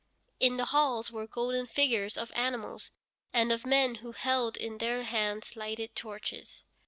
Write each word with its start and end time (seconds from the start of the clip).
In 0.39 0.57
the 0.57 0.65
halls 0.65 1.11
were 1.11 1.27
golden 1.27 1.67
figures 1.67 2.17
of 2.17 2.31
animals, 2.33 2.89
and 3.33 3.51
of 3.51 3.67
men 3.67 3.93
who 4.01 4.13
held 4.13 4.57
in 4.57 4.79
their 4.79 5.03
hands 5.03 5.55
lighted 5.55 5.95
torches. 5.95 6.63